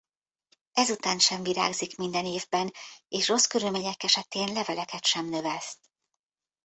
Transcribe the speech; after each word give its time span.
Ezután 0.71 1.19
sem 1.19 1.43
virágzik 1.43 1.97
minden 1.97 2.25
évben 2.25 2.73
és 3.07 3.27
rossz 3.27 3.45
körülmények 3.45 4.03
esetén 4.03 4.53
leveleket 4.53 5.05
sem 5.05 5.29
növeszt. 5.29 5.79